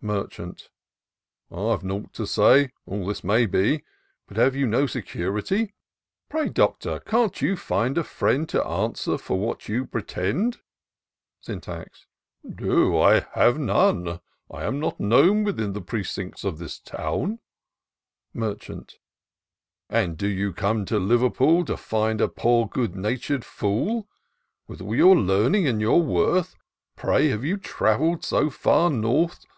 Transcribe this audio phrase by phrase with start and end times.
[0.00, 0.70] Merchant."
[1.52, 3.84] I've nought to say— all this may be—
[4.26, 5.74] But have you no security?
[6.30, 10.60] Pray, Doctor, can't you find a friend To answer for what you pretend?"
[11.42, 12.06] Syntax."
[12.42, 14.20] No, I have none;—
[14.50, 17.40] I am not known Within the precincts of this town."
[18.32, 19.14] 220 tour of doctor syntax Merchant*"
[20.02, 24.08] And do you come to Liverpool To find a poor good natur'd fool?
[24.66, 26.56] With all your learning and your worth,
[26.96, 29.44] Pray have you travelled so fer north.